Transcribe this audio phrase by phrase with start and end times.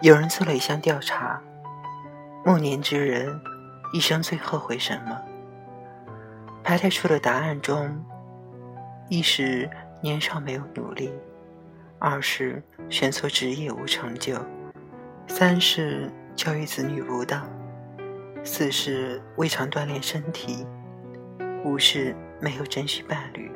[0.00, 1.42] 有人做了一项调查：
[2.44, 3.40] 暮年之人
[3.92, 5.20] 一生最后悔什么？
[6.62, 8.00] 排列出的答案中，
[9.08, 9.68] 一是
[10.00, 11.12] 年少没有努力，
[11.98, 14.38] 二是选错职业无成就，
[15.26, 17.44] 三是教育子女不当，
[18.44, 20.64] 四是未常锻炼身体，
[21.64, 23.50] 五是没有珍惜伴侣，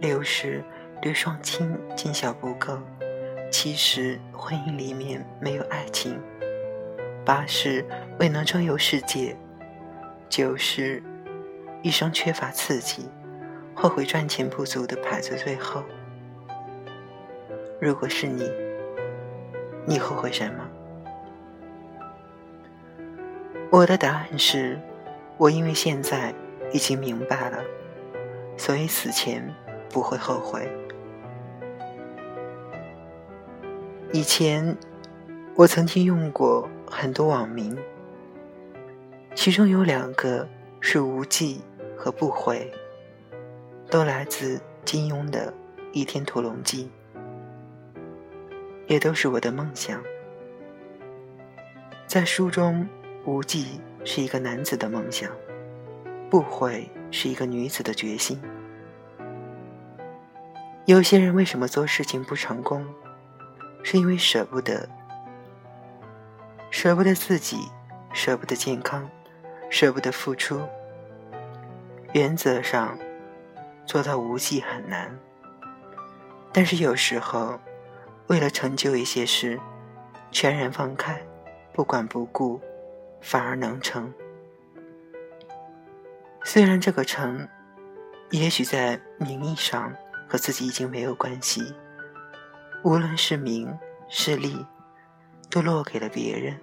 [0.00, 0.64] 六是
[1.02, 2.78] 对双亲尽孝不够，
[3.50, 6.18] 七是婚姻里面没有爱情，
[7.24, 7.84] 八是
[8.18, 9.36] 未能周游世界。
[10.28, 11.02] 九是
[11.82, 13.08] 一生缺乏刺激，
[13.74, 15.82] 后悔赚钱不足的排在最后。
[17.80, 18.48] 如果是你，
[19.84, 20.68] 你后悔什么？
[23.70, 24.78] 我的答案是，
[25.36, 26.32] 我因为现在
[26.72, 27.58] 已经明白了，
[28.56, 29.42] 所以死前
[29.92, 30.70] 不会后悔。
[34.12, 34.76] 以前
[35.54, 37.78] 我曾经用过很多网名。
[39.36, 40.46] 其中有两个
[40.80, 41.60] 是无忌
[41.96, 42.68] 和不悔，
[43.88, 45.52] 都来自金庸的
[45.92, 46.90] 《倚天屠龙记》，
[48.88, 50.02] 也都是我的梦想。
[52.08, 52.86] 在书中，
[53.24, 55.30] 无忌是一个男子的梦想，
[56.28, 58.40] 不悔是一个女子的决心。
[60.86, 62.84] 有些人为什么做事情不成功，
[63.82, 64.88] 是因为舍不得，
[66.70, 67.68] 舍不得自己，
[68.12, 69.08] 舍不得健康。
[69.72, 70.60] 舍不得付出，
[72.12, 72.98] 原则上
[73.86, 75.16] 做到无忌很难，
[76.52, 77.56] 但是有时候
[78.26, 79.60] 为了成就一些事，
[80.32, 81.22] 全然放开，
[81.72, 82.60] 不管不顾，
[83.20, 84.12] 反而能成。
[86.42, 87.48] 虽然这个成，
[88.30, 89.94] 也许在名义上
[90.28, 91.72] 和自己已经没有关系，
[92.82, 94.64] 无论是名是利，
[95.50, 96.58] 都落给了别人，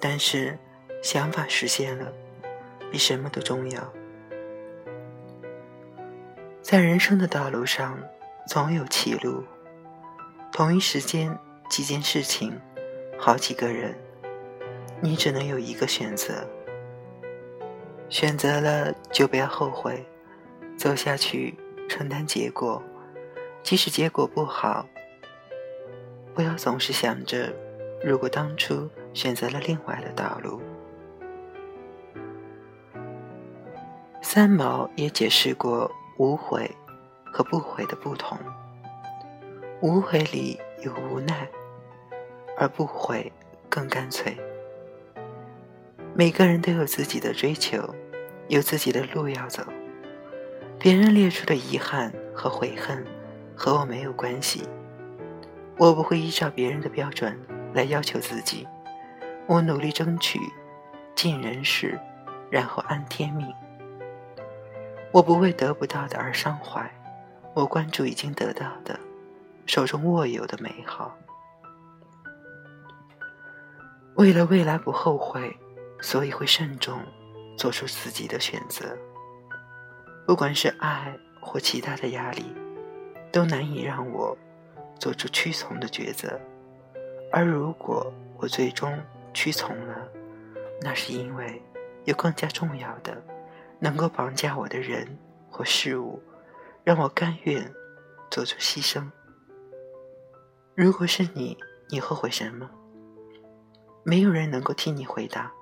[0.00, 0.58] 但是。
[1.02, 2.12] 想法实现了，
[2.90, 3.92] 比什么都重要。
[6.60, 7.96] 在人生的道路上，
[8.48, 9.44] 总有歧路。
[10.50, 12.58] 同一时间，几件事情，
[13.16, 13.96] 好几个人，
[15.00, 16.44] 你只能有一个选择。
[18.08, 20.04] 选择了就不要后悔，
[20.76, 21.56] 走下去，
[21.88, 22.82] 承担结果。
[23.66, 24.86] 即使结果不好，
[26.36, 27.52] 不要总是想着，
[28.00, 30.60] 如果当初选择了另外的道路。
[34.22, 36.70] 三毛也解释过无悔
[37.24, 38.38] 和不悔的不同。
[39.80, 41.48] 无悔里有无奈，
[42.56, 43.32] 而不悔
[43.68, 44.36] 更干脆。
[46.14, 47.92] 每个人都有自己的追求，
[48.46, 49.64] 有自己的路要走。
[50.78, 53.04] 别人列出的遗憾和悔恨
[53.56, 54.68] 和我没有关系。
[55.78, 57.38] 我不会依照别人的标准
[57.74, 58.66] 来要求自己。
[59.46, 60.38] 我努力争取，
[61.14, 61.98] 尽人事，
[62.50, 63.46] 然后安天命。
[65.12, 66.90] 我不为得不到的而伤怀，
[67.54, 68.98] 我关注已经得到的，
[69.64, 71.16] 手中握有的美好。
[74.16, 75.56] 为了未来不后悔，
[76.00, 76.98] 所以会慎重
[77.56, 78.96] 做出自己的选择。
[80.26, 82.44] 不管是爱或其他的压力，
[83.32, 84.36] 都难以让我
[84.98, 86.40] 做出屈从的抉择。
[87.32, 88.98] 而如果我最终
[89.34, 90.08] 屈从了，
[90.80, 91.62] 那是因为
[92.04, 93.16] 有更加重要的。
[93.78, 95.06] 能够绑架我的人
[95.50, 96.18] 或事物，
[96.82, 97.70] 让我甘愿
[98.30, 99.10] 做出牺牲。
[100.74, 101.58] 如果是你，
[101.90, 102.70] 你后悔什么？
[104.02, 105.52] 没有人能够替你回答。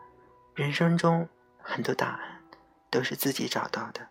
[0.54, 1.28] 人生中
[1.60, 2.40] 很多答案
[2.88, 4.06] 都是自己找到的。